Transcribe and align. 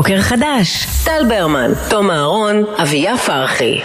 בוקר 0.00 0.20
חדש. 0.20 0.86
טל 1.04 1.22
ברמן, 1.28 1.70
תום 1.90 2.10
אהרון, 2.10 2.64
אביה 2.82 3.18
פרחי. 3.18 3.80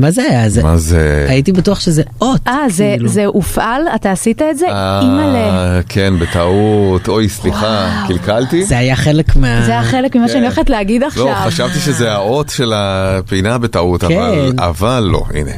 מה 0.00 0.10
זה? 0.10 0.22
היה? 0.30 0.48
זה... 0.48 0.62
מה 0.62 0.76
זה? 0.76 1.26
הייתי 1.28 1.52
בטוח 1.52 1.80
שזה 1.80 2.02
אות. 2.20 2.40
אה, 2.46 2.56
זה, 2.70 2.92
כאילו. 2.96 3.08
זה 3.08 3.26
הופעל? 3.26 3.82
אתה 3.94 4.12
עשית 4.12 4.42
את 4.42 4.58
זה? 4.58 4.66
אימא'לה. 5.02 5.38
אה, 5.38 5.80
כן, 5.88 6.14
בטעות. 6.20 7.08
אוי, 7.08 7.28
סליחה, 7.28 8.04
קלקלתי? 8.08 8.64
זה 8.64 8.78
היה 8.78 8.96
חלק 8.96 9.36
מה... 9.36 9.62
זה 9.66 9.72
היה 9.72 9.82
חלק 9.82 10.16
ממה 10.16 10.28
שאני 10.28 10.40
הולכת 10.46 10.70
להגיד 10.70 11.02
עכשיו. 11.02 11.24
לא, 11.26 11.34
חשבתי 11.34 11.78
שזה 11.78 12.12
האות 12.12 12.48
של 12.48 12.72
הפינה 12.76 13.58
בטעות, 13.58 14.04
אבל- 14.04 14.12
כן. 14.52 14.58
אבל 14.58 15.08
לא, 15.12 15.22
הנה. 15.34 15.50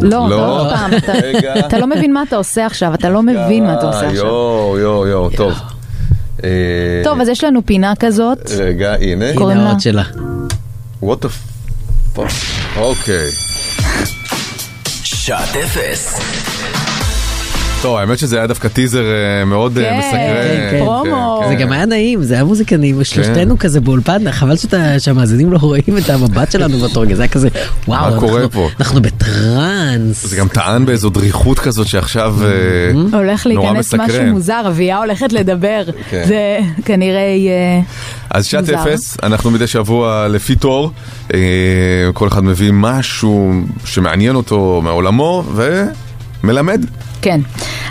לא, 0.00 0.08
לא. 0.10 0.28
לא 0.28 0.60
עוד 0.60 0.72
פעם. 0.74 0.90
אתה-. 0.96 1.12
אתה 1.66 1.78
לא 1.78 1.86
מבין 1.86 2.12
מה 2.12 2.22
אתה 2.28 2.36
עושה 2.36 2.66
עכשיו, 2.66 2.94
אתה 2.94 3.10
לא 3.10 3.22
מבין 3.22 3.66
מה 3.66 3.74
אתה 3.74 3.86
עושה 3.86 3.98
עכשיו. 4.08 4.14
יואו, 4.26 4.78
יואו, 4.78 5.06
יואו, 5.06 5.30
טוב. 5.30 5.52
אה, 6.44 6.48
טוב, 7.04 7.20
אז 7.20 7.28
יש 7.28 7.44
לנו 7.44 7.66
פינה 7.66 7.92
כזאת. 8.00 8.50
רגע, 8.58 8.94
הנה. 9.00 9.24
קוראים 9.34 9.56
הנה 9.56 9.64
לה- 9.64 9.70
האות 9.70 9.80
שלה. 9.80 10.02
what 11.04 11.24
the 11.24 11.28
fuck. 12.18 12.20
אוקיי. 12.78 13.28
שעת 15.24 15.56
אפס. 15.56 16.51
טוב, 17.82 17.96
האמת 17.96 18.18
שזה 18.18 18.36
היה 18.38 18.46
דווקא 18.46 18.68
טיזר 18.68 19.02
אה, 19.04 19.44
מאוד 19.44 19.78
אה, 19.78 19.84
כן, 19.84 19.98
מסקרן. 19.98 20.70
כן, 20.70 20.78
פרומו. 20.78 21.40
כן, 21.42 21.48
זה 21.48 21.54
כן. 21.56 21.60
גם 21.62 21.72
היה 21.72 21.86
נעים, 21.86 22.22
זה 22.22 22.34
היה 22.34 22.44
מוזיקה 22.44 22.76
נעימה, 22.76 23.04
שלושתנו 23.04 23.58
כזה 23.58 23.80
באולפן, 23.80 24.32
חבל 24.32 24.56
שאתה- 24.56 24.98
שהמאזינים 24.98 25.52
לא 25.52 25.58
רואים 25.58 25.98
את 26.04 26.10
המבט 26.10 26.52
שלנו 26.52 26.78
באותו 26.78 27.00
רגע, 27.00 27.14
זה 27.14 27.22
היה 27.22 27.28
כזה, 27.28 27.48
וואו, 27.88 28.10
מה 28.14 28.20
קורה 28.20 28.42
אנחנו- 28.42 28.50
פה? 28.50 28.68
אנחנו 28.80 29.02
בטראנס. 29.02 30.26
זה 30.26 30.36
גם 30.36 30.48
טען 30.48 30.86
באיזו 30.86 31.10
דריכות 31.10 31.58
כזאת 31.58 31.86
שעכשיו 31.86 32.36
אה, 32.44 32.48
הולך 33.18 33.46
נורא 33.46 33.60
להיכנס 33.72 33.94
משהו 33.94 34.06
מסקרן. 34.06 34.28
מוזר, 34.30 34.62
אביה 34.68 34.98
הולכת 34.98 35.32
לדבר. 35.32 35.82
כן. 36.10 36.24
זה 36.28 36.58
כנראה 36.84 37.20
יהיה... 37.20 37.80
אז 38.30 38.46
שעת 38.46 38.60
מוזר. 38.60 38.82
אפס, 38.82 39.16
אנחנו 39.22 39.50
מדי 39.50 39.66
שבוע 39.66 40.26
לפי 40.28 40.54
תור, 40.54 40.90
כל 42.14 42.28
אחד 42.28 42.44
מביא 42.44 42.70
משהו 42.74 43.52
שמעניין 43.84 44.34
אותו 44.36 44.80
מעולמו 44.84 45.44
ומלמד. 46.44 46.84
כן. 47.22 47.40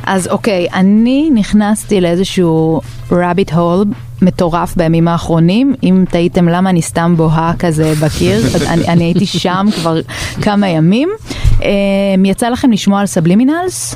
אז 0.04 0.28
אוקיי, 0.28 0.68
אני 0.74 1.30
נכנסתי 1.34 2.02
לאיזשהו 2.02 2.82
rabbit 3.10 3.52
hole 3.52 3.88
מטורף 4.22 4.76
בימים 4.76 5.08
האחרונים. 5.08 5.76
אם 5.84 6.06
תהיתם 6.10 6.50
למה 6.50 6.70
אני 6.70 6.82
סתם 6.82 7.14
בוהה 7.18 7.54
כזה 7.59 7.94
בקיר, 8.02 8.42
אני, 8.72 8.88
אני 8.88 9.04
הייתי 9.04 9.26
שם 9.26 9.68
כבר 9.76 10.00
כמה 10.42 10.68
ימים. 10.68 11.09
אה, 11.64 11.70
יצא 12.26 12.50
לכם 12.50 12.72
לשמוע 12.72 13.00
על 13.00 13.06
subliminals? 13.06 13.96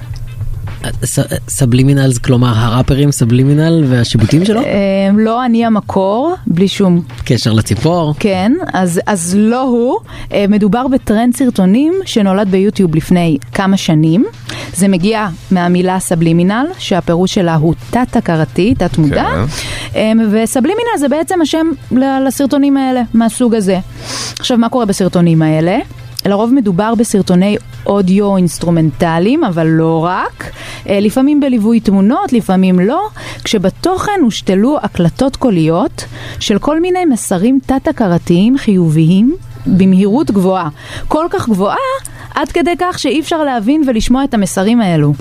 subliminals, 1.50 2.17
כלומר 2.17 2.53
הראפרים 2.56 3.11
סבלימינל 3.11 3.83
והשיבוטים 3.88 4.45
שלו? 4.45 4.61
אה, 4.61 5.09
לא 5.17 5.45
אני 5.45 5.66
המקור, 5.66 6.36
בלי 6.47 6.67
שום 6.67 7.02
קשר 7.25 7.53
לציפור. 7.53 8.13
כן, 8.19 8.52
אז, 8.73 9.02
אז 9.06 9.36
לא 9.38 9.61
הוא. 9.61 10.00
אה, 10.33 10.45
מדובר 10.50 10.88
בטרנד 10.88 11.36
סרטונים 11.36 11.94
שנולד 12.06 12.47
ביוטיוב 12.52 12.95
לפני 12.95 13.38
כמה 13.53 13.78
שנים. 13.78 14.25
זה 14.76 14.88
מגיע 14.88 15.28
מהמילה 15.52 16.00
subliminal, 16.00 16.66
שהפירוש 16.78 17.34
שלה 17.34 17.56
הוא 17.56 17.73
תת-הכרתי, 17.90 18.76
תת-מודע. 18.78 19.23
כן. 19.23 19.45
אה, 19.95 20.12
ו 20.31 20.38
subliminal 20.38 20.97
זה 21.00 21.09
בעצם 21.09 21.42
השם 21.42 21.68
לסרטונים 22.28 22.78
האלה, 22.78 23.02
מהסוג 23.14 23.56
הזה. 23.56 23.80
עכשיו, 24.40 24.58
מה 24.58 24.70
קורה 24.70 24.86
בסרטונים 24.86 25.42
האלה? 25.42 25.78
לרוב 26.26 26.53
מדובר 26.53 26.96
בסרטוני 26.96 27.58
אודיו 27.86 28.38
אינסטרומנטליים, 28.38 29.44
אבל 29.44 29.68
לא 29.68 30.06
רק. 30.06 30.52
אה, 30.90 31.00
לפעמים 31.00 31.40
בליווי 31.40 31.80
תמונות, 31.80 32.34
לפעמים 32.34 32.80
לא, 32.80 33.08
כשבתוכן 33.44 34.19
הושתלו 34.24 34.78
הקלטות 34.81 35.35
קוליות 35.35 36.06
של 36.40 36.59
כל 36.59 36.81
מיני 36.81 37.06
מסרים 37.06 37.59
תת-הכרתיים 37.66 38.58
חיוביים 38.58 39.35
במהירות 39.68 40.31
גבוהה. 40.31 40.70
כל 41.08 41.26
כך 41.30 41.50
גבוהה, 41.50 41.78
עד 42.36 42.52
כדי 42.52 42.74
כך 42.80 43.00
שאי 43.00 43.20
אפשר 43.20 43.44
להבין 43.44 43.81
ולשמוע 43.88 44.24
את 44.24 44.34
המסרים 44.34 44.81
האלו. 44.81 45.14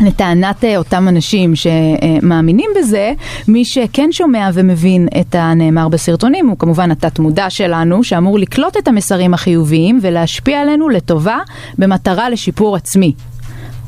לטענת 0.00 0.64
אה, 0.64 0.76
אותם 0.76 1.08
אנשים 1.08 1.52
שמאמינים 1.56 2.70
בזה, 2.78 3.12
מי 3.48 3.64
שכן 3.64 4.08
שומע 4.12 4.50
ומבין 4.54 5.08
את 5.20 5.34
הנאמר 5.34 5.88
בסרטונים 5.88 6.48
הוא 6.48 6.58
כמובן 6.58 6.90
התת 6.90 7.18
מודע 7.18 7.50
שלנו, 7.50 8.04
שאמור 8.04 8.38
לקלוט 8.38 8.76
את 8.76 8.88
המסרים 8.88 9.34
החיוביים 9.34 9.98
ולהשפיע 10.02 10.60
עלינו 10.60 10.88
לטובה 10.88 11.38
במטרה 11.78 12.30
לשיפור 12.30 12.76
עצמי. 12.76 13.12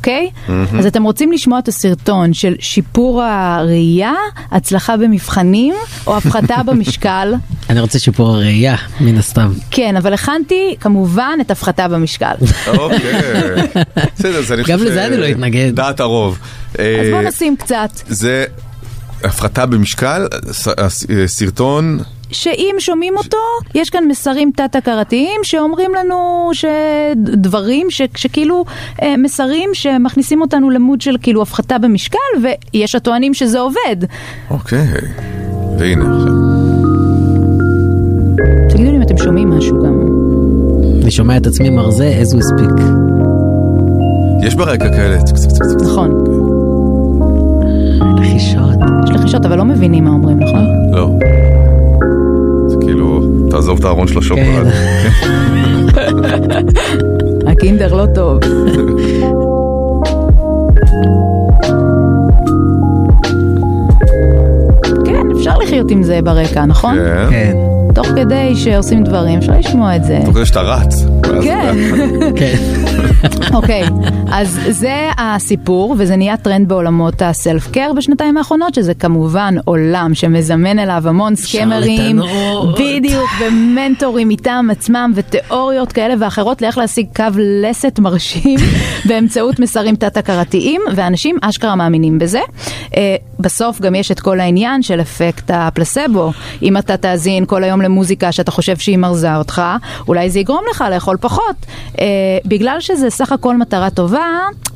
אוקיי? 0.03 0.31
אז 0.79 0.87
אתם 0.87 1.03
רוצים 1.03 1.33
לשמוע 1.33 1.59
את 1.59 1.69
הסרטון 1.69 2.33
של 2.35 2.55
שיפור 2.61 3.23
הראייה, 3.23 4.13
הצלחה 4.51 4.97
במבחנים 4.97 5.75
או 6.07 6.17
הפחתה 6.17 6.57
במשקל? 6.67 7.35
אני 7.71 7.81
רוצה 7.81 7.99
שיפור 7.99 8.29
הראייה, 8.29 8.77
מן 9.01 9.19
הסתם. 9.19 9.53
כן, 9.71 9.97
אבל 9.97 10.13
הכנתי 10.15 10.75
כמובן 10.81 11.39
את 11.41 11.51
הפחתה 11.51 11.89
במשקל. 11.89 12.33
אוקיי. 12.79 12.99
בסדר, 14.19 14.39
אז 14.39 14.53
אני 14.53 14.63
גם 14.63 14.79
חושב 14.79 14.91
לזה 14.91 15.03
ש- 15.03 15.07
אני 15.07 15.17
לא 15.17 15.31
אתנגד. 15.31 15.71
דעת 15.75 16.01
הרוב. 16.01 16.39
אז 16.75 16.79
אה, 16.81 17.09
בואו 17.11 17.23
נשים 17.29 17.57
קצת. 17.57 17.91
זה 18.09 18.45
הפחתה 19.25 19.67
במשקל, 19.67 20.27
אה, 20.79 20.89
סרטון, 21.27 21.99
שאם 22.33 22.75
שומעים 22.79 23.17
אותו, 23.17 23.37
יש 23.75 23.91
כאן 23.91 24.05
מסרים 24.09 24.51
תת-הכרתיים 24.57 25.41
שאומרים 25.43 25.95
לנו 25.95 26.51
שדברים 26.53 27.91
ש, 27.91 28.03
שכאילו 28.17 28.65
אה, 29.03 29.17
מסרים 29.17 29.71
שמכניסים 29.73 30.41
אותנו 30.41 30.71
למוד 30.71 31.01
של 31.01 31.17
כאילו 31.23 31.43
הפחתה 31.43 31.79
במשקל, 31.79 32.19
ויש 32.43 32.95
הטוענים 32.95 33.35
שזה 33.35 33.61
עובד. 33.61 33.97
אוקיי. 34.51 34.89
והנה 35.79 36.05
עכשיו. 36.05 36.33
תגידו 38.71 38.91
לי 38.91 38.97
אם 38.97 39.03
אתם 39.03 39.19
שומעים 39.19 39.51
משהו 39.51 39.83
גם. 39.83 40.01
אני 41.03 41.11
שומע 41.11 41.37
את 41.37 41.47
עצמי 41.47 41.71
מרזה 41.71 42.23
as 42.23 42.35
we 42.35 42.41
speak. 42.41 42.83
יש 44.43 44.55
ברקע 44.55 44.89
כאלה. 44.89 45.19
נכון. 45.83 46.11
לחישות. 48.21 48.79
יש 49.05 49.11
לחישות, 49.11 49.47
אבל 49.47 49.59
לא 49.59 49.65
מבינים 49.65 50.05
מה 50.05 50.11
אומרים, 50.11 50.41
נכון? 50.41 50.65
לא. 50.93 51.11
כאילו, 52.93 53.21
תעזוב 53.51 53.79
את 53.79 53.85
הארון 53.85 54.09
של 54.09 54.19
השוקולד. 54.19 54.67
הקינדר 57.47 57.95
לא 57.95 58.07
טוב. 58.15 58.39
כן, 65.05 65.27
אפשר 65.37 65.59
לחיות 65.59 65.91
עם 65.91 66.03
זה 66.03 66.23
ברקע, 66.23 66.65
נכון? 66.65 66.97
כן. 67.31 67.57
תוך 67.95 68.07
כדי 68.07 68.57
שעושים 68.57 69.05
דברים, 69.05 69.39
אפשר 69.39 69.53
לשמוע 69.59 69.97
את 69.97 70.05
זה. 70.05 70.19
תוך 70.25 70.35
כדי 70.35 70.47
שאתה 70.47 70.61
רץ. 70.61 71.05
כן. 71.43 71.77
כן. 72.37 72.57
אוקיי, 73.55 73.83
אז 74.33 74.61
זה 74.69 75.09
הסיפור, 75.19 75.95
וזה 75.99 76.17
נהיה 76.17 76.37
טרנד 76.37 76.69
בעולמות 76.69 77.23
הסלף 77.23 77.71
קר 77.71 77.93
בשנתיים 77.97 78.37
האחרונות, 78.37 78.75
שזה 78.75 78.95
כמובן 78.95 79.55
עולם 79.65 80.11
שמזמן 80.15 80.79
אליו 80.79 81.03
המון 81.09 81.37
סקמרים. 81.37 82.21
בדיוק, 82.79 83.31
ומנטורים 83.41 84.29
מטעם 84.29 84.71
עצמם, 84.71 85.13
ותיאוריות 85.15 85.93
כאלה 85.93 86.15
ואחרות 86.19 86.63
לאיך 86.63 86.79
להשיג 86.79 87.07
קו 87.17 87.25
לסת 87.39 87.99
מרשים 87.99 88.59
באמצעות 89.09 89.59
מסרים 89.59 89.97
תת-הכרתיים, 89.97 90.81
ואנשים 90.95 91.37
אשכרה 91.43 91.75
מאמינים 91.77 92.19
בזה. 92.19 92.41
בסוף 93.43 93.81
גם 93.81 93.95
יש 93.95 94.11
את 94.11 94.21
כל 94.21 94.41
העניין 94.41 94.83
של 94.83 95.01
אפקט 95.01 95.51
הפלסבו. 95.55 96.33
אם 96.63 96.77
אתה 96.77 96.97
תאזין 96.97 97.47
כל 97.47 97.65
היום 97.65 97.83
למוזיקה 97.83 98.33
שאתה 98.33 98.51
חושב 98.51 98.77
שהיא 98.77 98.99
מרזה 98.99 99.37
אותך, 99.37 99.63
אולי 100.09 100.31
זה 100.31 100.39
יגרום 100.41 100.65
לך 100.71 100.85
לאכול 100.91 101.17
פחות. 101.21 101.57
אה, 102.01 102.05
בגלל 102.45 102.77
שזה 102.81 103.11
סך 103.11 103.33
הכל 103.33 103.57
מטרה 103.57 103.91
טובה, 103.91 104.27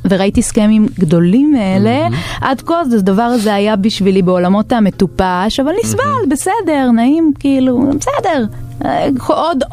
וראיתי 0.09 0.41
סכמים 0.41 0.87
גדולים 0.99 1.51
מאלה, 1.51 2.07
עד 2.41 2.61
כה 2.61 2.81
הדבר 2.81 3.21
הזה 3.21 3.53
היה 3.53 3.75
בשבילי 3.75 4.21
בעולמות 4.21 4.71
המטופש, 4.71 5.59
אבל 5.59 5.71
נסבל, 5.83 6.03
בסדר, 6.29 6.91
נעים, 6.95 7.33
כאילו, 7.39 7.89
בסדר. 7.99 8.45
אה, 8.85 9.07
עוד, 9.27 9.63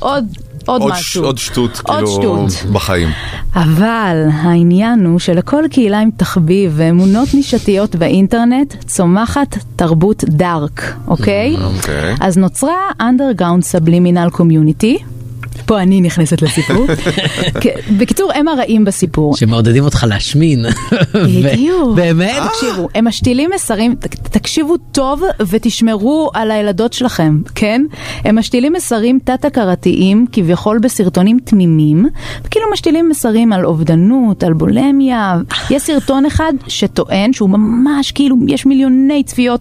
עוד, 0.00 0.26
עוד. 0.66 0.82
עוד 0.82 0.90
עוד 0.90 0.98
ש- 0.98 1.00
משהו. 1.00 1.24
עוד 1.24 1.38
שטות, 1.38 1.80
עוד 1.86 1.96
כאילו, 1.96 2.46
שטות. 2.50 2.72
בחיים. 2.72 3.08
אבל 3.54 4.26
העניין 4.32 5.06
הוא 5.06 5.18
שלכל 5.18 5.64
קהילה 5.70 6.00
עם 6.00 6.10
תחביב 6.16 6.72
ואמונות 6.76 7.34
נישתיות 7.34 7.96
באינטרנט 7.96 8.74
צומחת 8.84 9.58
תרבות 9.76 10.24
דארק, 10.28 10.94
אוקיי? 11.08 11.56
אוקיי. 11.64 12.14
אז 12.20 12.36
נוצרה 12.38 12.74
underground 13.00 13.62
subliminal 13.76 14.36
community. 14.36 15.02
פה 15.66 15.82
אני 15.82 16.00
נכנסת 16.00 16.42
לסיפור. 16.42 16.86
כ- 17.62 17.66
בקיצור, 17.98 18.32
הם 18.34 18.48
הרעים 18.48 18.84
בסיפור. 18.84 19.36
שמעודדים 19.36 19.84
אותך 19.84 20.04
להשמין. 20.08 20.64
בדיוק. 21.14 21.94
באמת? 21.96 22.42
תקשיבו, 22.48 22.88
הם 22.94 23.08
משתילים 23.08 23.50
מסרים, 23.54 23.94
תקשיבו 24.22 24.76
טוב 24.92 25.22
ותשמרו 25.48 26.30
על 26.34 26.50
הילדות 26.50 26.92
שלכם, 26.92 27.40
כן? 27.54 27.82
הם 28.24 28.38
משתילים 28.38 28.72
מסרים 28.72 29.18
תת-הכרתיים, 29.24 30.26
כביכול 30.32 30.78
בסרטונים 30.78 31.38
תמימים, 31.44 32.06
וכאילו 32.44 32.66
משתילים 32.72 33.08
מסרים 33.08 33.52
על 33.52 33.66
אובדנות, 33.66 34.42
על 34.44 34.52
בולמיה. 34.52 35.36
יש 35.70 35.82
סרטון 35.82 36.26
אחד 36.26 36.52
שטוען, 36.68 37.32
שהוא 37.32 37.50
ממש 37.50 38.12
כאילו, 38.12 38.36
יש 38.48 38.66
מיליוני 38.66 39.22
צפיות, 39.26 39.60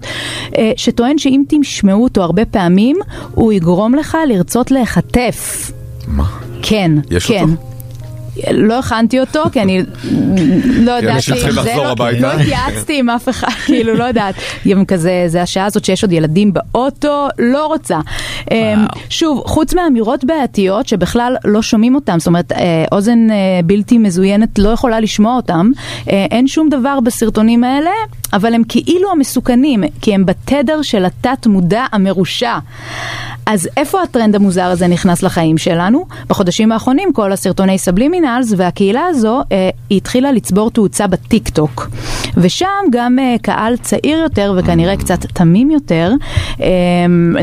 אה, 0.57 0.71
שטוען 0.75 1.18
שאם 1.18 1.44
תשמעו 1.47 2.04
אותו 2.04 2.21
הרבה 2.24 2.45
פעמים, 2.45 2.97
הוא 3.33 3.54
יגרום 3.54 3.95
לך 3.95 4.18
לרצות 4.27 4.71
להיחטף. 4.71 5.71
מה? 6.12 6.40
כן, 6.62 6.92
יש 7.12 7.28
כן. 7.28 7.42
אותו? 7.50 7.70
לא 8.52 8.80
הכנתי 8.80 9.20
אותו, 9.20 9.44
כי 9.52 9.62
אני 9.62 9.84
לא 10.66 10.92
ידעתי, 10.92 11.16
אנשים 11.16 11.36
צריכים 11.36 11.52
זה 11.54 11.60
לחזור 11.62 11.84
לא- 11.84 11.90
הביתה. 11.92 12.22
לא 12.22 12.42
התייעצתי 12.42 13.00
עם 13.00 13.10
אף 13.10 13.30
אחד, 13.30 13.48
כאילו, 13.66 13.94
לא 13.94 14.04
יודעת. 14.04 14.36
גם 14.68 14.86
כזה, 14.86 15.24
זה 15.28 15.42
השעה 15.42 15.66
הזאת 15.66 15.86
שיש 15.86 16.04
עוד 16.04 16.12
ילדים 16.12 16.54
באוטו, 16.54 17.28
לא 17.40 17.66
רוצה. 17.68 18.00
אמ, 18.52 18.58
שוב, 19.10 19.42
חוץ 19.46 19.74
מאמירות 19.74 20.26
בעייתיות 20.26 20.88
שבכלל 20.88 21.36
לא 21.46 21.62
שומעים 21.62 21.96
אותם, 21.96 22.20
זאת 22.20 22.28
אומרת, 22.28 22.52
אה, 22.52 22.86
אוזן 22.92 23.32
אה, 23.32 23.36
בלתי 23.66 23.98
מזוינת 23.98 24.60
לא 24.60 24.70
יכולה 24.70 25.00
לשמוע 25.00 25.36
אותם, 25.36 25.72
אה, 26.10 26.26
אין 26.32 26.48
שום 26.48 26.70
דבר 26.70 27.00
בסרטונים 27.00 27.64
האלה, 27.64 27.92
אבל 28.34 28.54
הם 28.54 28.62
כאילו 28.70 29.12
המסוכנים, 29.12 29.84
כי 30.02 30.14
הם 30.16 30.26
בתדר 30.26 30.82
של 30.82 31.06
התת 31.06 31.48
מודע 31.48 31.86
המרושע. 31.92 32.58
אז 33.46 33.70
איפה 33.78 34.02
הטרנד 34.02 34.36
המוזר 34.36 34.64
הזה 34.64 34.88
נכנס 34.88 35.24
לחיים 35.24 35.58
שלנו? 35.58 36.06
בחודשים 36.28 36.72
האחרונים 36.72 37.14
כל 37.14 37.32
הסרטוני 37.32 37.78
סבלימינלס 38.31 38.54
והקהילה 38.57 39.06
הזו 39.06 39.42
אה, 39.51 39.69
היא 39.89 39.98
התחילה 39.98 40.31
לצבור 40.31 40.72
תאוצה 40.72 41.07
בטיק 41.07 41.50
טוק. 41.50 41.89
ושם 42.38 42.68
גם 42.92 43.19
אה, 43.19 43.36
קהל 43.42 43.78
צעיר 43.78 44.18
יותר 44.18 44.54
וכנראה 44.57 44.98
קצת 44.98 45.25
תמים 45.25 45.72
יותר 45.72 46.12
אה, 46.62 46.68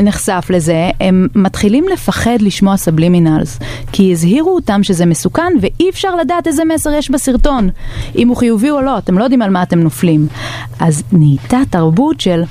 נחשף 0.03 0.45
לזה, 0.49 0.89
הם 0.99 1.27
מתחילים 1.35 1.85
לפחד 1.93 2.41
לשמוע 2.41 2.77
subliminals, 2.77 3.59
כי 3.91 4.11
הזהירו 4.11 4.55
אותם 4.55 4.83
שזה 4.83 5.05
מסוכן 5.05 5.53
ואי 5.61 5.89
אפשר 5.89 6.15
לדעת 6.15 6.47
איזה 6.47 6.63
מסר 6.65 6.89
יש 6.93 7.11
בסרטון, 7.11 7.69
אם 8.15 8.27
הוא 8.27 8.37
חיובי 8.37 8.69
או 8.69 8.81
לא, 8.81 8.97
אתם 8.97 9.17
לא 9.17 9.23
יודעים 9.23 9.41
על 9.41 9.49
מה 9.49 9.63
אתם 9.63 9.79
נופלים. 9.79 10.27
אז 10.79 11.03
נהייתה 11.11 11.59
תרבות 11.69 12.21
של 12.21 12.43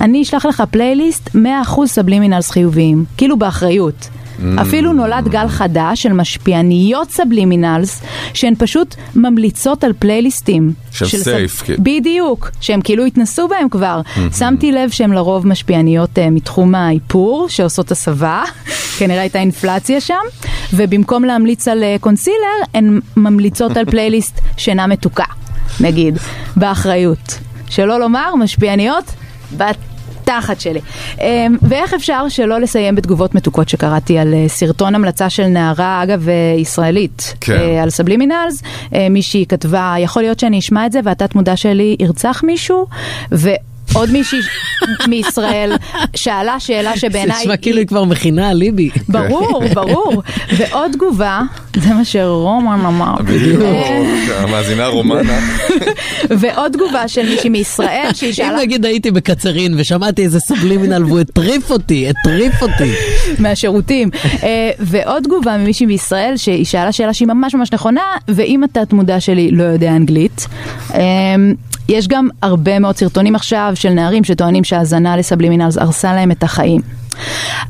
אני 0.00 0.22
אשלח 0.22 0.46
לך 0.46 0.62
פלייליסט 0.70 1.28
100% 1.28 1.86
subliminals 1.86 2.50
חיוביים, 2.50 3.04
כאילו 3.16 3.38
באחריות. 3.38 4.08
אפילו 4.60 4.92
נולד 4.92 5.28
גל 5.28 5.48
חדש 5.48 6.02
של 6.02 6.12
משפיעניות 6.12 7.10
subliminals 7.10 8.02
שהן 8.34 8.54
פשוט 8.58 8.94
ממליצות 9.14 9.84
על 9.84 9.92
פלייליסטים. 9.98 10.72
של 10.90 11.18
safe, 11.18 11.62
כאילו. 11.62 11.82
בדיוק, 11.82 12.50
שהם 12.60 12.80
כאילו 12.80 13.04
התנסו 13.04 13.48
בהם 13.48 13.68
כבר. 13.68 14.00
שמתי 14.38 14.72
לב 14.72 14.90
שהן 14.90 15.10
לרוב 15.10 15.46
משפיעניות 15.46 16.18
אה, 16.18 16.30
מתחום 16.30 16.74
האיפור, 16.74 17.48
שעושות 17.48 17.90
הסבה, 17.90 18.42
כנראה 18.98 19.20
הייתה 19.20 19.38
אינפלציה 19.38 20.00
שם, 20.00 20.14
ובמקום 20.72 21.24
להמליץ 21.24 21.68
על 21.68 21.82
אה, 21.82 21.96
קונסילר, 22.00 22.36
הן 22.74 23.00
ממליצות 23.16 23.76
על 23.76 23.84
פלייליסט 23.90 24.40
שינה 24.56 24.86
מתוקה, 24.86 25.24
נגיד, 25.80 26.18
באחריות. 26.56 27.38
שלא 27.70 28.00
לומר, 28.00 28.34
משפיעניות 28.34 29.04
בתחת 30.28 30.60
שלי. 30.60 30.80
אה, 31.20 31.46
ואיך 31.62 31.94
אפשר 31.94 32.28
שלא 32.28 32.60
לסיים 32.60 32.94
בתגובות 32.94 33.34
מתוקות 33.34 33.68
שקראתי 33.68 34.18
על 34.18 34.34
אה, 34.34 34.44
סרטון 34.48 34.94
המלצה 34.94 35.30
של 35.30 35.46
נערה, 35.46 36.02
אגב, 36.02 36.28
אה, 36.28 36.34
ישראלית, 36.58 37.34
כן. 37.40 37.52
אה, 37.52 37.82
על 37.82 37.90
סבלימינלס, 37.90 38.62
מישהי 39.10 39.46
כתבה, 39.48 39.94
יכול 39.98 40.22
להיות 40.22 40.38
שאני 40.40 40.58
אשמע 40.58 40.86
את 40.86 40.92
זה 40.92 41.00
והתת 41.04 41.34
מודע 41.34 41.56
שלי 41.56 41.96
ירצח 42.00 42.42
מישהו, 42.44 42.86
ועוד 43.98 44.10
מישהי 44.10 44.38
מישראל 45.08 45.72
שאלה 46.16 46.60
שאלה 46.60 46.96
שבעיניי... 46.96 47.36
זה 47.36 47.42
נשמע 47.42 47.56
כאילו 47.56 47.78
היא 47.78 47.86
כבר 47.86 48.04
מכינה 48.04 48.50
אליבי. 48.50 48.90
ברור, 49.08 49.62
ברור. 49.74 50.22
ועוד 50.56 50.92
תגובה, 50.92 51.42
זה 51.76 51.94
מה 51.94 52.04
שרומן 52.04 52.80
אמר. 52.86 53.14
בדיוק, 53.24 53.62
המאזינה 54.36 54.86
רומנה. 54.86 55.38
ועוד 56.30 56.72
תגובה 56.72 57.08
של 57.08 57.28
מישהי 57.28 57.50
מישראל 57.50 58.10
שהיא 58.14 58.28
אם 58.28 58.34
שאלה 58.34 58.58
נגיד 58.58 58.84
הייתי 58.84 59.10
בקצרין 59.10 59.74
ושמעתי 59.76 60.22
איזה 60.22 60.40
סבלימינל 60.40 61.04
והוא 61.04 61.20
הטריף 61.20 61.70
אותי, 61.70 62.08
הטריף 62.08 62.62
אותי. 62.62 62.92
מהשירותים. 63.38 64.10
אה, 64.42 64.70
ועוד 64.78 65.22
תגובה 65.22 65.56
ממישהי 65.56 65.86
מישראל 65.86 66.36
שהיא 66.36 66.64
שאלה 66.64 66.92
שאלה 66.92 67.14
שהיא 67.14 67.28
ממש 67.28 67.54
ממש 67.54 67.72
נכונה, 67.72 68.02
ואם 68.28 68.64
התת 68.64 68.92
מודע 68.92 69.20
שלי 69.20 69.50
לא 69.50 69.64
יודע 69.64 69.90
אנגלית. 69.96 70.46
יש 71.88 72.08
גם 72.08 72.28
הרבה 72.42 72.78
מאוד 72.78 72.96
סרטונים 72.96 73.34
עכשיו 73.34 73.72
של 73.74 73.90
נערים 73.90 74.24
שטוענים 74.24 74.64
שהאזנה 74.64 75.16
לסבלימינלס 75.16 75.78
הרסה 75.78 76.14
להם 76.14 76.30
את 76.30 76.42
החיים. 76.42 76.80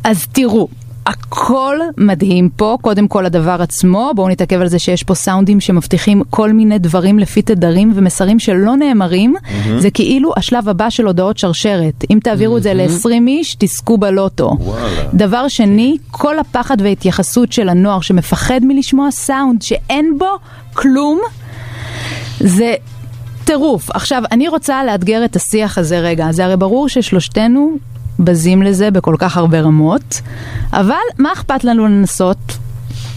אז 0.04 0.26
תראו. 0.32 0.68
הכל 1.06 1.76
מדהים 1.96 2.48
פה, 2.56 2.76
קודם 2.80 3.08
כל 3.08 3.26
הדבר 3.26 3.56
עצמו, 3.62 4.10
בואו 4.16 4.28
נתעכב 4.28 4.60
על 4.60 4.68
זה 4.68 4.78
שיש 4.78 5.02
פה 5.02 5.14
סאונדים 5.14 5.60
שמבטיחים 5.60 6.22
כל 6.30 6.52
מיני 6.52 6.78
דברים 6.78 7.18
לפי 7.18 7.42
תדרים 7.42 7.92
ומסרים 7.94 8.38
שלא 8.38 8.76
נאמרים, 8.76 9.34
זה 9.78 9.90
כאילו 9.90 10.32
השלב 10.36 10.68
הבא 10.68 10.90
של 10.90 11.06
הודעות 11.06 11.38
שרשרת. 11.38 12.04
אם 12.10 12.18
תעבירו 12.22 12.56
את 12.56 12.62
זה 12.62 12.74
ל-20 12.74 13.28
איש, 13.28 13.56
תזכו 13.58 13.98
בלוטו. 13.98 14.56
וואלה. 14.60 15.02
דבר 15.14 15.48
שני, 15.48 15.96
כל 16.10 16.38
הפחד 16.38 16.76
וההתייחסות 16.80 17.52
של 17.52 17.68
הנוער 17.68 18.00
שמפחד 18.00 18.60
מלשמוע 18.62 19.10
סאונד 19.10 19.62
שאין 19.62 20.18
בו 20.18 20.36
כלום, 20.74 21.20
זה 22.40 22.74
טירוף. 23.48 23.90
עכשיו, 23.90 24.22
אני 24.32 24.48
רוצה 24.48 24.84
לאתגר 24.84 25.24
את 25.24 25.36
השיח 25.36 25.78
הזה 25.78 25.98
רגע. 25.98 26.32
זה 26.32 26.44
הרי 26.44 26.56
ברור 26.56 26.88
ששלושתנו 26.88 27.76
בזים 28.18 28.62
לזה 28.62 28.90
בכל 28.90 29.14
כך 29.18 29.36
הרבה 29.36 29.60
רמות, 29.60 30.20
אבל 30.72 30.94
מה 31.18 31.32
אכפת 31.32 31.64
לנו 31.64 31.86
לנסות? 31.86 32.38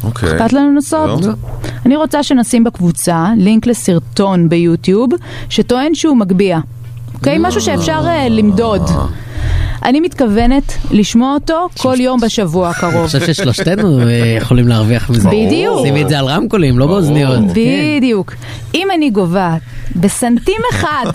אוקיי. 0.04 0.30
אכפת 0.30 0.54
לנו 0.54 0.72
לנסות? 0.72 1.26
לא. 1.26 1.34
אני 1.86 1.96
רוצה 1.96 2.24
שנשים 2.24 2.64
בקבוצה 2.64 3.28
לינק 3.38 3.68
לסרטון 3.68 4.50
ביוטיוב 4.50 5.10
שטוען 5.50 5.96
שהוא 5.96 6.18
מגביה. 6.18 6.60
אוקיי? 7.14 7.38
משהו 7.40 7.62
שאפשר 7.62 8.04
אה, 8.08 8.30
למדוד. 8.30 8.82
אני 9.86 10.00
מתכוונת 10.00 10.74
לשמוע 10.92 11.34
אותו 11.34 11.68
כל 11.78 11.96
יום 12.00 12.20
בשבוע 12.20 12.68
אני 12.68 12.78
הקרוב. 12.78 13.06
חושב 13.06 13.34
ששלושתנו 13.34 14.00
אה, 14.08 14.36
יכולים 14.38 14.68
להרוויח 14.68 15.10
מזה. 15.10 15.30
בדיוק. 15.30 15.86
שימי 15.86 16.02
את 16.04 16.10
זה 16.10 16.20
על 16.20 16.26
רמקולים, 16.26 16.80
לא 16.80 16.88
באוזניות. 16.88 17.40
כן. 17.56 17.98
בדיוק. 17.98 18.34
אם 18.76 18.88
אני 18.96 19.10
גובה 19.10 19.56
בסנטים 19.96 20.62
אחד, 20.72 21.06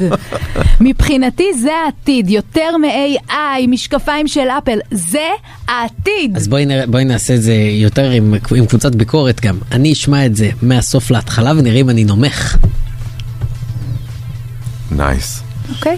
מבחינתי 0.81 1.55
זה 1.63 1.71
העתיד, 1.85 2.31
יותר 2.31 2.77
מ-AI, 2.77 3.67
משקפיים 3.69 4.29
של 4.29 4.49
אפל, 4.59 4.79
זה 4.91 5.27
העתיד. 5.69 6.37
אז 6.37 6.49
בואי, 6.49 7.05
נעשה 7.05 7.35
את 7.35 7.43
זה 7.43 7.55
יותר 7.55 8.11
עם, 8.11 8.35
עם 8.55 8.67
קבוצת 8.67 8.95
ביקורת 8.95 9.41
גם. 9.41 9.59
אני 9.73 9.93
אשמע 9.93 10.27
את 10.27 10.37
זה 10.37 10.51
מהסוף 10.63 11.11
להתחלה 11.11 11.53
ונראה 11.57 11.81
אם 11.81 11.91
אני 11.91 12.05
נומך. 12.05 12.57
נייס. 14.91 15.43
אוקיי? 15.77 15.97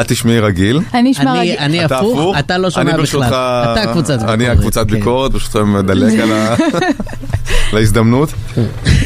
את 0.00 0.08
תשמעי 0.08 0.40
רגיל. 0.40 0.80
אני 0.94 1.12
אשמע 1.12 1.32
רגיל. 1.32 1.56
אני 1.58 1.84
הפוך, 1.84 2.38
אתה 2.38 2.58
לא 2.58 2.70
שומע 2.70 2.90
אני 2.90 3.02
בכלל. 3.02 3.22
אתה 3.24 3.92
קבוצת 3.92 4.12
ביקורת. 4.18 4.30
אני 4.34 4.48
הקבוצת 4.48 4.86
כן. 4.88 4.94
ביקורת, 4.96 5.32
ברשותכם 5.32 5.72
מדלג 5.72 6.20
על 6.20 6.32
ה- 6.32 6.54
להזדמנות. 7.72 8.32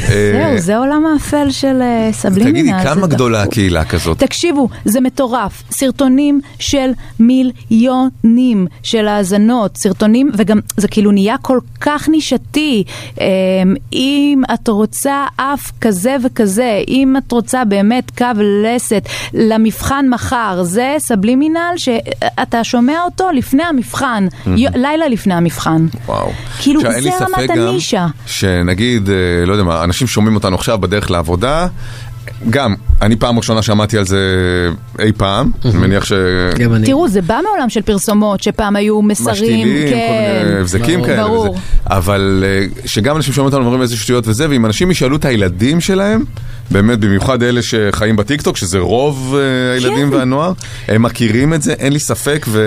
זהו, 0.09 0.41
אה, 0.41 0.55
זה 0.59 0.77
עולם 0.77 1.07
האפל 1.07 1.51
של 1.51 1.83
אה, 1.83 2.09
סבלימינה. 2.13 2.79
תגידי, 2.79 2.95
כמה 2.95 3.07
גדולה 3.07 3.43
הקהילה 3.43 3.85
כזאת? 3.85 4.19
תקשיבו, 4.19 4.69
זה 4.85 5.01
מטורף. 5.01 5.63
סרטונים 5.71 6.41
של 6.59 6.91
מיליונים 7.21 8.67
של 8.83 9.09
האזנות, 9.09 9.77
סרטונים, 9.77 10.31
וגם 10.37 10.61
זה 10.77 10.89
כאילו 10.89 11.11
נהיה 11.11 11.37
כל 11.43 11.59
כך 11.81 12.09
נישתי. 12.09 12.85
אמ, 13.21 13.25
אם 13.93 14.43
את 14.55 14.69
רוצה 14.69 15.27
אף 15.37 15.71
כזה 15.81 16.17
וכזה, 16.25 16.81
אם 16.89 17.17
את 17.17 17.33
רוצה 17.33 17.65
באמת 17.65 18.11
קו 18.19 18.27
לסת 18.65 19.09
למבחן 19.35 20.07
מחר, 20.11 20.63
זה 20.63 20.95
סבלימינל 20.99 21.73
שאתה 21.77 22.65
שומע 22.65 23.03
אותו 23.05 23.31
לפני 23.31 23.63
המבחן, 23.63 24.27
לילה 24.75 25.09
לפני 25.09 25.35
המבחן. 25.35 25.87
וואו. 26.07 26.31
כאילו, 26.61 26.81
זה 26.81 27.11
רמת 27.21 27.51
הנישה. 27.51 28.07
שנגיד, 28.27 29.11
אה, 29.11 29.42
לא 29.47 29.53
יודע 29.53 29.65
מה, 29.65 29.85
אנשים 29.85 30.07
שומעים 30.07 30.35
אותנו 30.35 30.57
עכשיו 30.57 30.79
בדרך 30.79 31.11
לעבודה, 31.11 31.67
גם, 32.51 32.75
אני 33.03 33.17
פעם 33.17 33.37
ראשונה 33.37 33.63
שמעתי 33.63 33.99
על 33.99 34.05
זה 34.05 34.19
אי 34.99 35.13
פעם, 35.13 35.51
אני 35.65 35.79
מניח 35.79 36.05
ש... 36.05 36.13
גם 36.59 36.75
אני. 36.75 36.87
תראו, 36.87 37.09
זה 37.09 37.23
בא 37.23 37.39
מעולם 37.45 37.69
של 37.69 37.83
פרסומות, 37.83 38.43
שפעם 38.43 38.77
היו 38.77 39.03
מסרים, 39.03 39.33
משתילים, 39.33 39.69
כל 39.69 39.91
כן. 39.91 40.43
מיני 40.45 40.61
הבזקים 40.61 40.95
ברור. 40.95 41.07
כאלה. 41.07 41.23
ברור. 41.23 41.51
וזה. 41.51 41.59
אבל 41.87 42.45
אה, 42.47 42.67
שגם 42.87 43.17
אנשים 43.17 43.35
שומעים 43.35 43.53
אותנו 43.53 43.65
אומרים 43.65 43.83
איזה 43.83 43.97
שטויות 43.97 44.29
וזה, 44.29 44.51
ואם 44.51 44.67
אנשים 44.67 44.91
ישאלו 44.91 45.17
את 45.17 45.25
הילדים 45.25 45.81
שלהם, 45.81 46.25
באמת, 46.71 46.99
במיוחד 46.99 47.43
אלה 47.43 47.61
שחיים 47.63 48.17
בטיקטוק, 48.17 48.57
שזה 48.57 48.79
רוב 48.79 49.35
אה, 49.37 49.75
הילדים 49.75 50.11
כן. 50.11 50.17
והנוער, 50.17 50.53
הם 50.89 51.03
מכירים 51.03 51.55
את 51.55 51.63
זה, 51.63 51.73
אין 51.73 51.93
לי 51.93 51.99
ספק, 51.99 52.47
ו... 52.49 52.63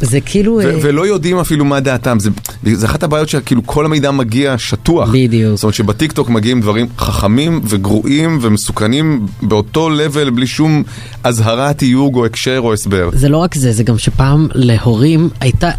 זה 0.00 0.20
כאילו... 0.20 0.52
ו- 0.52 0.70
אה, 0.70 0.78
ולא 0.82 1.06
יודעים 1.06 1.38
אפילו 1.38 1.64
מה 1.64 1.80
דעתם, 1.80 2.18
זה, 2.20 2.30
זה 2.72 2.86
אחת 2.86 3.02
הבעיות 3.02 3.28
שכאילו 3.28 3.66
כל 3.66 3.84
המידע 3.84 4.10
מגיע 4.10 4.58
שטוח. 4.58 5.08
בדיוק. 5.12 5.54
זאת 5.54 5.64
אומרת 5.64 5.74
שבטיקטוק 5.74 6.28
מגיעים 6.28 6.60
דברים 6.60 6.86
חכמים 6.98 7.60
וגרועים 7.64 8.38
ומסוכנים 8.42 9.26
באותו 9.48 9.90
לבל 9.90 10.30
בלי 10.30 10.46
שום 10.46 10.82
אזהרה, 11.24 11.72
תיוג 11.72 12.14
או 12.16 12.26
הקשר 12.26 12.58
או 12.58 12.72
הסבר. 12.72 13.10
זה 13.12 13.28
לא 13.28 13.36
רק 13.36 13.54
זה, 13.54 13.72
זה 13.72 13.82
גם 13.84 13.98
שפעם 13.98 14.48
להורים 14.54 15.28
הייתה, 15.40 15.70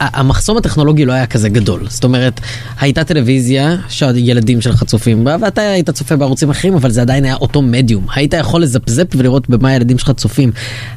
המחסום 0.00 0.56
הטכנולוגי 0.56 1.04
לא 1.04 1.12
היה 1.12 1.26
כזה 1.26 1.48
גדול. 1.48 1.80
זאת 1.88 2.04
אומרת, 2.04 2.40
הייתה 2.80 3.04
טלוויזיה 3.04 3.76
שהילדים 3.88 4.60
שלך 4.60 4.84
צופים 4.84 5.24
בה, 5.24 5.36
ואתה 5.42 5.60
היית 5.60 5.90
צופה 5.90 6.16
בערוצים 6.16 6.50
אחרים, 6.50 6.74
אבל 6.74 6.90
זה 6.90 7.00
עדיין 7.02 7.24
היה 7.24 7.34
אותו 7.34 7.62
מדיום. 7.62 8.06
היית 8.14 8.34
יכול 8.34 8.62
לזפזפ 8.62 9.06
ולראות 9.16 9.48
במה 9.50 9.68
הילדים 9.68 9.98
שלך 9.98 10.10
צופים. 10.10 10.52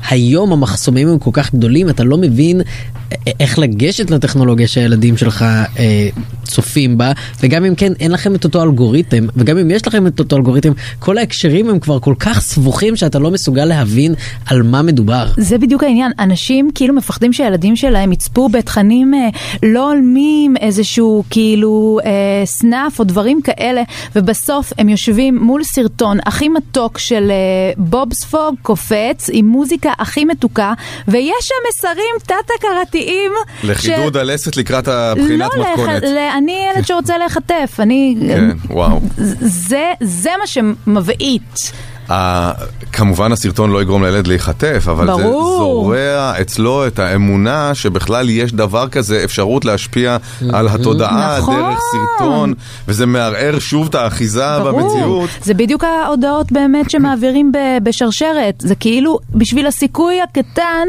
היום 0.10 0.52
המחסומים 0.54 1.08
הם 1.08 1.20
כל 1.20 1.30
כך 1.34 1.54
גדולים, 1.56 1.90
אתה 1.90 2.04
לא 2.04 2.18
מבין 2.18 2.62
א- 2.62 3.16
איך 3.40 3.60
לגשת 3.60 4.10
לטכנולוגיה 4.12 4.68
שהילדים 4.68 5.18
שלך 5.18 5.42
אה, 5.80 6.10
צופים 6.46 6.98
בה, 6.98 7.12
וגם 7.44 7.66
אם 7.66 7.76
כן, 7.76 7.94
אין 8.00 8.12
לכם 8.12 8.36
את 8.36 8.44
אותו 8.44 8.64
אלגוריתם, 8.64 9.28
וגם 9.36 9.58
אם 9.58 9.72
יש 9.72 9.88
לכם 9.88 10.08
את 10.08 10.20
אותו 10.20 10.38
אלגוריתם, 10.38 10.72
כל 11.00 11.18
ההקשרים 11.18 11.70
הם 11.70 11.80
כבר 11.80 12.00
כל 12.00 12.14
כך 12.20 12.42
סבוכים 12.42 12.96
שאתה 12.96 13.20
לא 13.20 13.32
מסוגל 13.32 13.66
להבין 13.66 14.14
על 14.46 14.64
מה 14.64 14.82
מדובר. 14.82 15.28
זה 15.38 15.58
בדיוק 15.58 15.84
העניין, 15.84 16.12
אנשים 16.20 16.70
כאילו 16.76 16.94
מפחדים 16.94 17.34
שהילדים 17.34 17.76
שלהם 17.76 18.12
יצפו 18.12 18.50
בתכנים 18.50 19.14
אה, 19.14 19.30
לא 19.64 19.92
הולמים, 19.92 20.58
איזשהו 20.58 21.24
כאילו 21.30 22.00
אה, 22.06 22.12
סנאף 22.46 23.00
או 23.00 23.04
דברים 23.04 23.42
כאלה, 23.42 23.82
ובסוף 24.16 24.74
הם 24.78 24.90
יושבים 24.90 25.38
מול 25.38 25.64
סרטון 25.64 26.18
הכי 26.26 26.50
מתוק 26.50 26.98
של 26.98 27.32
אה, 27.32 27.36
בובספוג 27.78 28.56
קופץ, 28.62 29.30
עם 29.32 29.46
מוזיקה 29.46 29.92
הכי 30.00 30.26
מתוקה, 30.26 30.74
ויש 31.08 31.36
שם 31.42 31.56
מסרים 31.70 32.16
תת-הכרתיים. 32.26 33.32
לחידוד 33.64 34.18
הלסת 34.18 34.58
לקראת 34.58 34.88
הבחינת 34.88 35.52
לא, 35.58 35.64
מתכונת. 35.64 36.04
לח... 36.04 36.35
אני 36.38 36.68
ילד 36.76 36.86
שרוצה 36.86 37.18
להיחטף, 37.18 37.78
אני... 37.80 38.16
כן, 38.28 38.50
וואו. 38.70 39.00
זה, 39.42 39.92
זה 40.02 40.30
מה 40.40 40.48
שמבעית. 40.48 41.72
ה- 42.12 42.52
כמובן 42.92 43.32
הסרטון 43.32 43.72
לא 43.72 43.82
יגרום 43.82 44.04
לילד 44.04 44.28
להיחטף, 44.28 44.86
אבל 44.92 45.06
זה 45.06 45.12
ברור. 45.24 45.58
זורע 45.58 46.34
אצלו 46.42 46.88
את 46.88 47.00
האמונה 47.00 47.76
שבכלל 47.76 48.30
יש 48.30 48.54
דבר 48.54 48.88
כזה, 48.88 49.22
אפשרות 49.24 49.66
להשפיע 49.66 50.18
על 50.54 50.68
התודעה 50.68 51.38
נכון. 51.38 51.56
דרך 51.56 51.80
סרטון, 51.92 52.54
וזה 52.88 53.06
מערער 53.06 53.60
שוב 53.60 53.88
את 53.88 53.96
האחיזה 53.96 54.60
במציאות. 54.60 55.30
זה 55.44 55.54
בדיוק 55.54 55.84
ההודעות 55.84 56.52
באמת 56.52 56.90
שמעבירים 56.90 57.52
בשרשרת. 57.84 58.56
זה 58.60 58.76
כאילו, 58.76 59.20
בשביל 59.36 59.68
הסיכוי 59.68 60.22
הקטן... 60.22 60.88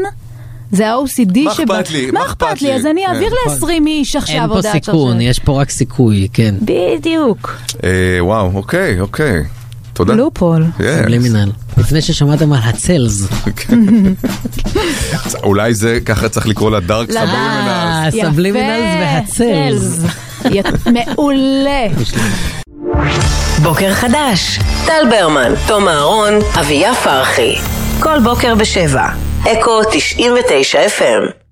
זה 0.71 0.89
ה-OCD 0.89 1.39
מה 1.43 1.51
אכפת 1.51 1.89
לי? 1.91 2.11
מה 2.11 2.25
אכפת 2.25 2.61
לי? 2.61 2.73
אז 2.73 2.85
אני 2.85 3.01
כן. 3.07 3.13
אעביר 3.13 3.29
ל-20 3.29 3.87
איש 3.87 4.15
עכשיו 4.15 4.39
אין 4.41 4.47
פה 4.49 4.55
הודעת. 4.55 4.73
סיכון, 4.85 5.21
יש 5.21 5.39
פה 5.39 5.61
רק 5.61 5.69
סיכוי, 5.69 6.27
כן. 6.33 6.55
בדיוק. 6.61 7.55
אה, 7.83 7.89
וואו, 8.19 8.51
אוקיי, 8.55 8.99
אוקיי. 8.99 9.43
תודה. 9.93 10.13
לופול. 10.13 10.65
סבלימינל. 11.01 11.51
לפני 11.77 12.01
ששמעתם 12.01 12.53
על 12.53 12.59
הצלס. 12.63 13.27
אולי 15.43 15.73
זה, 15.73 15.99
ככה 16.05 16.29
צריך 16.29 16.47
לקרוא 16.47 16.71
לה 16.71 16.79
דארק 16.79 17.09
לדעת. 17.09 17.27
סבלימינל. 17.29 17.69
אה, 17.69 18.07
סבלימינלס 18.11 18.95
והצלס. 19.01 19.99
י- 20.51 20.61
מעולה. 20.91 21.87
בוקר 23.63 23.93
חדש. 23.93 24.59
טל 24.85 25.03
ברמן, 25.09 25.51
תום 25.67 25.87
אהרון, 25.87 26.33
אביה 26.59 26.95
פרחי. 26.95 27.55
כל 27.99 28.19
בוקר 28.23 28.55
בשבע. 28.55 29.07
אקו 29.51 29.81
99 29.91 30.85
FM. 30.85 31.46